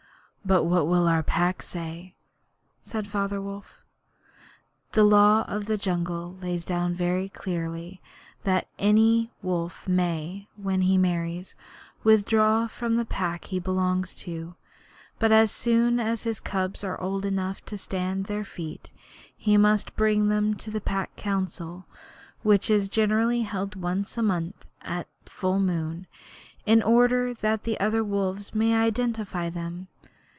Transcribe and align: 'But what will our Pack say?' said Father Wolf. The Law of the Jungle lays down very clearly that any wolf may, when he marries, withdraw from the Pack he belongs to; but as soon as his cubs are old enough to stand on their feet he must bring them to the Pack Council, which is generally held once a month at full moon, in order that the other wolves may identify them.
'But 0.43 0.63
what 0.63 0.87
will 0.87 1.07
our 1.07 1.21
Pack 1.21 1.61
say?' 1.61 2.15
said 2.81 3.07
Father 3.07 3.39
Wolf. 3.39 3.83
The 4.93 5.03
Law 5.03 5.43
of 5.47 5.65
the 5.67 5.77
Jungle 5.77 6.35
lays 6.41 6.65
down 6.65 6.95
very 6.95 7.29
clearly 7.29 8.01
that 8.43 8.67
any 8.79 9.29
wolf 9.43 9.87
may, 9.87 10.47
when 10.57 10.81
he 10.81 10.97
marries, 10.97 11.55
withdraw 12.03 12.65
from 12.67 12.95
the 12.95 13.05
Pack 13.05 13.45
he 13.45 13.59
belongs 13.59 14.15
to; 14.15 14.55
but 15.19 15.31
as 15.31 15.51
soon 15.51 15.99
as 15.99 16.23
his 16.23 16.39
cubs 16.39 16.83
are 16.83 16.99
old 16.99 17.23
enough 17.23 17.63
to 17.65 17.77
stand 17.77 18.21
on 18.21 18.23
their 18.23 18.43
feet 18.43 18.89
he 19.37 19.57
must 19.57 19.95
bring 19.95 20.27
them 20.29 20.55
to 20.55 20.71
the 20.71 20.81
Pack 20.81 21.15
Council, 21.15 21.85
which 22.41 22.67
is 22.69 22.89
generally 22.89 23.43
held 23.43 23.75
once 23.75 24.17
a 24.17 24.23
month 24.23 24.65
at 24.81 25.07
full 25.27 25.59
moon, 25.59 26.07
in 26.65 26.81
order 26.81 27.31
that 27.35 27.63
the 27.63 27.79
other 27.79 28.03
wolves 28.03 28.55
may 28.55 28.75
identify 28.75 29.47
them. 29.47 29.87